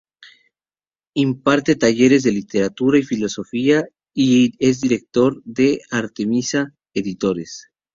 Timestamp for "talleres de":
1.75-2.31